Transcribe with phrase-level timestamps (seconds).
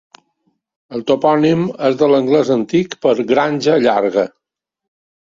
[0.99, 4.25] El topònim és de l'anglès antic per "granja llarga".